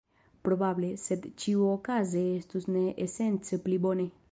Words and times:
Probable, 0.45 0.89
sed 1.01 1.27
ĉiuokaze 1.43 2.25
estus 2.39 2.67
ne 2.77 2.85
esence 3.07 3.63
pli 3.69 3.83
bone. 3.89 4.13